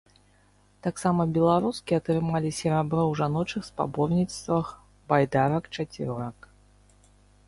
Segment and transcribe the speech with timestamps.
[0.85, 4.71] Таксама беларускі атрымалі серабро ў жаночых спаборніцтвах
[5.13, 6.39] байдарак-чацвёрак.